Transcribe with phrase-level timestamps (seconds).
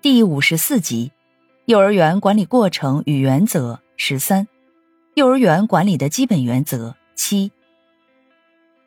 [0.00, 1.10] 第五十四集：
[1.64, 4.46] 幼儿园管理过程与原则十三，
[5.14, 7.50] 幼儿园管理的基本原则七。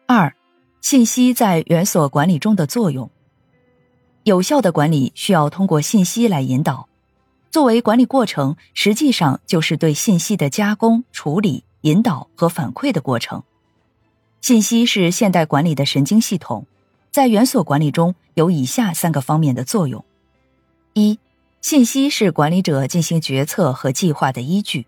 [0.07, 0.33] 二，
[0.79, 3.11] 信息在园所管理中的作用。
[4.23, 6.87] 有效的管理需要通过信息来引导。
[7.49, 13.43] 作为管理过程，实际上就是对信息的加工、处理、引导和反馈的过程。
[14.39, 16.65] 信息是现代管理的神经系统，
[17.11, 20.05] 在园所管理中有以下三个方面的作用：
[20.93, 21.17] 一、
[21.61, 24.85] 信息是管理者进行决策和计划的依据。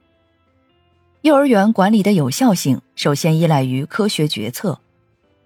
[1.21, 4.79] 幼儿园管理的有效性，首先依赖于科学决策。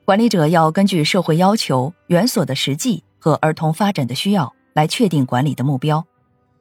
[0.06, 6.06] 管理者要根据社会要求、园所的实际和儿童发展的需要来确定管理的目标。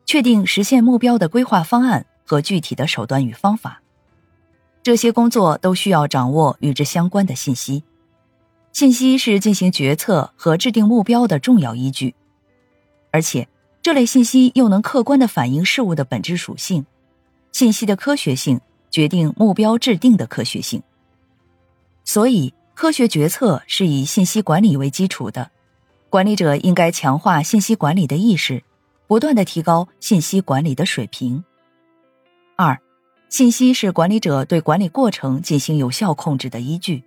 [0.05, 3.83] 确定实现目标的规划方案和具体的手段与方法，
[4.83, 7.83] 这些工作都需要掌握与之相关的信息。
[8.73, 12.15] 信息是进行决策和制定目标的重要依据，
[13.11, 13.49] 而且
[13.87, 16.84] 这类信息又能客观的反映事物的本质属性。
[17.53, 20.83] 信息的科学性决定目标制定的科学性，
[22.05, 25.53] 所以科学决策是以信息管理为基础的。
[26.11, 28.65] 管理者应该强化信息管理的意识。
[29.06, 31.45] 不断的提高信息管理的水平。
[32.56, 32.77] 二，
[33.28, 37.05] 信息是管理者对管理过程进行有效控制的依据。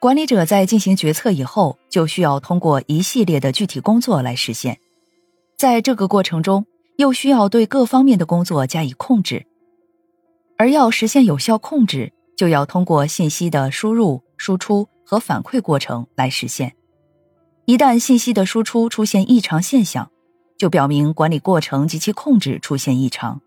[0.00, 4.80] 管理者在进行决策以后，就需要通过一系列的具体工作来实现。
[5.62, 9.46] 在这个过程中，又需要对各方面的工作加以控制。
[10.58, 16.74] 而要实现有效控制，就要通过信息的输入、输出和反馈过程来实现。
[17.64, 20.10] 一旦信息的输出出现异常现象，
[20.58, 23.40] 就表明管理过程及其控制出现异常，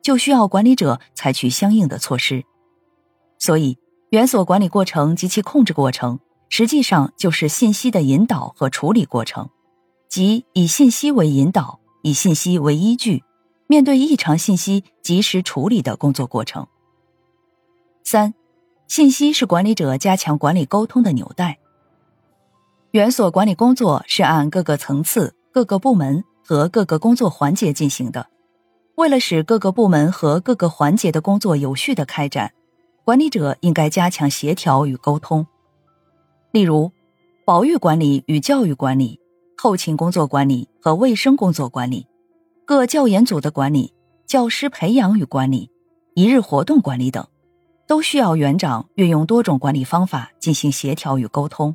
[0.00, 2.44] 就需要管理者采取相应的措施。
[3.38, 3.76] 所以，
[4.08, 9.50] 园所管理过程及其控制过程，实际上就是信息的引导和处理过程，
[10.08, 13.22] 即以信息为引导，以信息为依据，
[13.66, 16.66] 面对异常信息及时处理的工作过程。
[18.04, 18.34] 三，
[18.86, 21.58] 信息是管理者加强管理沟通的纽带。
[22.92, 26.24] 园所管理工作是按各个层次、各个部门。
[26.48, 28.26] 和各个工作环节进行的。
[28.94, 32.54] 为了使各个部门和各个环节的工作有序的开展，
[33.04, 35.46] 管理者应该加强协调与沟通。
[36.50, 36.90] 例如，
[37.44, 39.20] 保育管理与教育管理、
[39.60, 42.06] 后勤工作管理和卫生工作管理、
[42.64, 43.92] 各教研组的管理、
[44.24, 45.68] 教师培养与管理、
[46.14, 47.26] 一日活动管理等，
[47.88, 51.74] 都需要园长运用多种管理方法进行协调与沟通。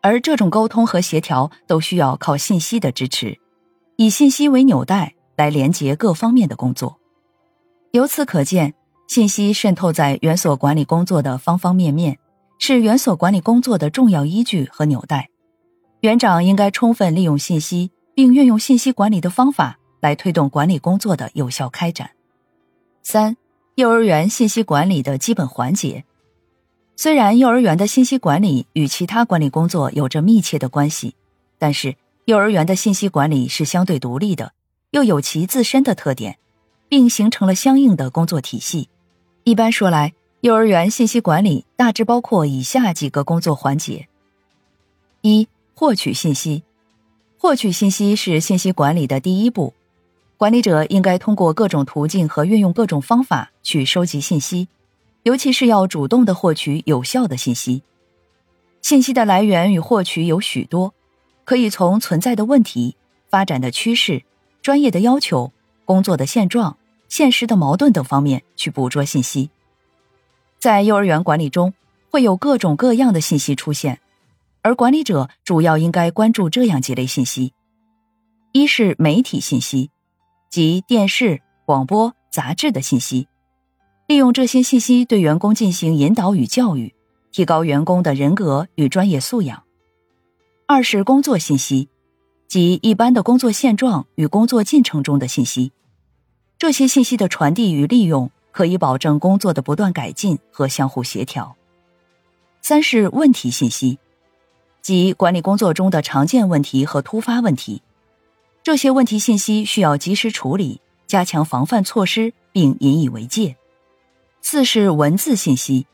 [0.00, 3.38] 而这种沟通和协调都需要靠信息的支持。
[3.96, 6.98] 以信息为纽带来连接各方面的工作，
[7.92, 8.72] 由此可见，
[9.06, 12.16] 信息渗透在园所管理工作的方方面面，
[12.58, 15.28] 是园所管理工作的重要依据和纽带。
[16.00, 22.10] 园长应该充分利用信息，并运用信息管理的方法来推动管理工作的有效开展。
[23.02, 23.36] 三、
[23.74, 26.04] 幼儿园信息管理的基本环节。
[26.96, 31.14] 虽然幼儿园的信息管理与其他管理工作有着密切的关系，
[31.58, 31.96] 但是。
[32.28, 34.52] 幼儿园的信息管理是相对独立的，
[34.90, 36.36] 又有其自身的特点，
[36.86, 38.90] 并形成了相应的工作体系。
[39.44, 44.08] 一般说来，幼儿园信息管理大致包括以下几个工作环节：
[45.22, 46.64] 一、获取信息。
[47.38, 49.74] 获取信息是信息管理的第一步，
[50.36, 54.66] 管理者应该通过各种途径和运用各种方法去收集信息，
[55.22, 57.84] 尤其是要主动的获取有效的信息。
[58.82, 60.92] 信息的来源与获取有许多。
[61.44, 62.96] 可以从存在的问题、
[63.30, 64.24] 发展的趋势、
[64.60, 65.52] 专业的要求、
[65.84, 66.76] 工作的现状、
[67.08, 69.48] 现实的矛盾等方面去捕捉信息。
[70.58, 71.72] 在幼儿园管理中，
[72.10, 74.00] 会有各种各样的信息出现，
[74.62, 77.52] 而管理者主要应该关注这样几类信息：
[78.52, 79.90] 一是媒体信息，
[80.50, 83.28] 即电视、广播、杂志的信息，
[84.06, 86.94] 利用这些信息对员工进行引导与教育，
[87.30, 89.62] 提高员工的人格与专业素养。
[90.66, 91.88] 二是工作信息，
[92.46, 95.72] 即一般的工作现状与工作进程中的信息。
[96.58, 101.54] 这些信息的传递与利用，可以保证工作的不断改进和相互协调。
[102.60, 103.98] 三是问题信息，
[104.82, 107.82] 即管理工作中的常见问题和突发问题。
[108.62, 113.56] 这些问题信息需要及时处理，加强防范措施，并引以为戒。
[114.42, 115.86] 四是文字信息，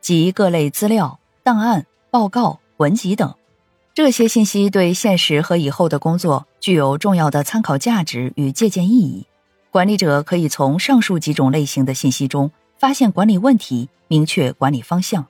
[0.00, 3.34] 及各类资料、档案、报告、文集等。
[3.94, 9.26] 这些信息对现实和以后的工作具有重要的参考价值与借鉴意义。
[9.70, 15.26] 管理者可以从上述几种类型的信息中发现管理问题，明确管理方向。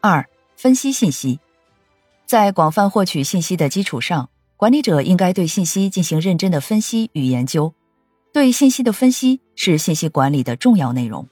[0.00, 1.40] 二、分析信息，
[2.34, 4.28] 在广泛获取信息的基础上。
[4.56, 7.72] 管理者应该对信息进行认真的分析与研究，
[8.32, 11.28] 对信息的分析是信息管理的重要内容，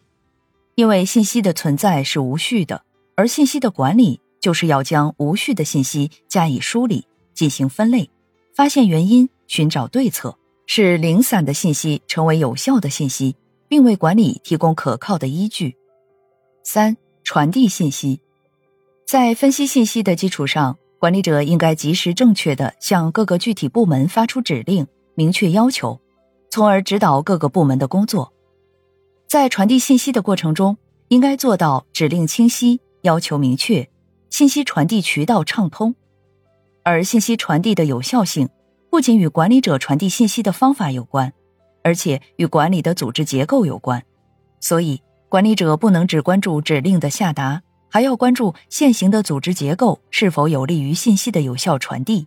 [0.77, 2.85] 因为信息的存在是无序的，
[3.17, 8.09] 而信息的管理就是要将无序的信息加以梳理、进行分类、
[8.55, 13.35] 发现原因、寻找对策，使零散的信息成为有效的信息，
[13.67, 15.75] 并为管理提供可靠的依据。
[16.63, 18.21] 三、传递信息，
[19.05, 20.79] 在分析信息的基础上。
[21.03, 26.01] 管理者应该及时、正确的向各个具体部门发出指令，明确要求，
[26.49, 28.33] 从而指导各个部门的工作。
[29.27, 30.77] 在传递信息的过程中，
[31.09, 33.91] 应该做到指令清晰、要求明确、
[34.31, 35.93] 信息传递渠道畅通。
[36.85, 38.49] 而信息传递的有效性，
[38.89, 41.33] 不仅与管理者传递信息的方法有关，
[41.83, 44.01] 而且与管理的组织结构有关。
[44.61, 47.63] 所以，管理者不能只关注指令的下达。
[47.93, 52.27] 还要关注现行的组织结构是否有利于信息的有效传递，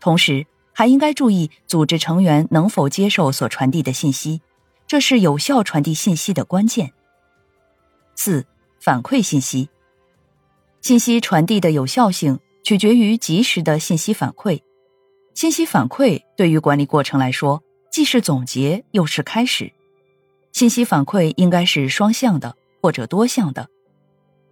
[0.00, 4.40] 同时还应该注意组织成员能否接受所传递的信息，
[4.86, 6.94] 这是有效传递信息的关键。
[8.14, 8.46] 四、
[8.80, 9.68] 反馈信息，
[10.80, 14.62] 信息传递的有效性取决于及时的信息反馈。
[15.34, 17.62] 信息反馈对于管理过程来说，
[17.92, 19.70] 既是总结又是开始。
[20.52, 23.68] 信息反馈应该是双向的或者多项的。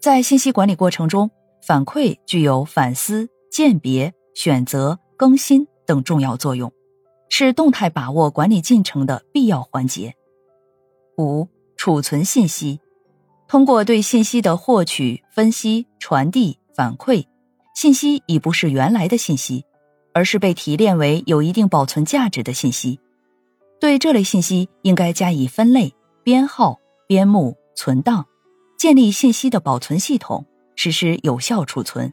[0.03, 1.31] 在信息管理过程中，
[1.65, 6.73] 反馈具有反思、鉴别、选择、更新等重要作用，
[7.29, 10.17] 是动态把握管理进程的必要环节。
[11.19, 11.47] 五、
[11.77, 12.81] 储存信息，
[13.47, 17.25] 通过对信息的获取、分析、传递、反馈，
[17.73, 19.65] 信息已不是原来的信息，
[20.13, 22.99] 而是被提炼为有一定保存价值的信息。
[23.79, 25.95] 对这类信息，应该加以分类、
[26.25, 28.27] 编号、编目、存档。
[28.83, 30.45] 建立信息的保存系统，
[30.75, 32.13] 实施有效储存。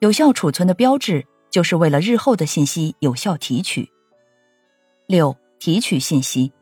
[0.00, 3.88] 有效储存的标志，就是为了日后的信息有效提取。
[5.06, 6.52] 六、提取信息，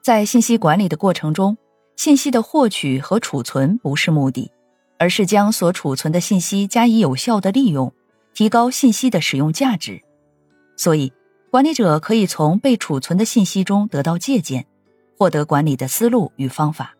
[0.00, 1.58] 在信息管理的过程中，
[1.96, 4.48] 信息的获取和储存不是目的，
[4.96, 7.92] 而是将所储存的信息加以有效的利用，
[8.32, 10.00] 提高信息的使用价值。
[10.76, 11.12] 所以，
[11.50, 14.64] 管理者可以从被储存的信息中得到借鉴，
[15.18, 16.94] 获得管理的思路与方法。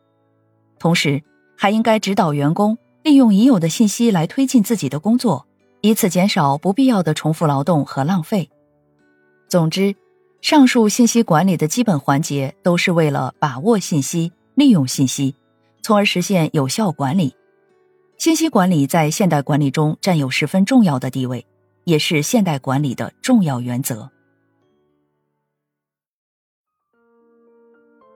[0.84, 1.22] 同时，
[1.56, 5.46] 还应该指导员工利用已有的信息来推进自己的工作，
[5.80, 8.50] 以此减少不必要的重复劳动和浪费。
[9.48, 9.96] 总之，
[10.42, 15.34] 上述信息管理的基本环节都是为了把握信息、利用信息，
[15.80, 17.34] 从而实现有效管理。
[18.18, 21.46] 信息管理在现代管理中占有十分重要的地位，
[21.84, 24.10] 也是现代管理的重要原则。